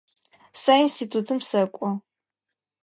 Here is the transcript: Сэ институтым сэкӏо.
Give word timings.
Сэ 0.61 0.73
институтым 0.85 1.39
сэкӏо. 1.49 1.89